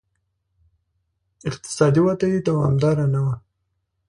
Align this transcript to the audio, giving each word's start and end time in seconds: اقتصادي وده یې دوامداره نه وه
اقتصادي 1.49 2.01
وده 2.07 2.27
یې 2.31 2.39
دوامداره 2.47 3.05
نه 3.13 3.19
وه 3.25 3.35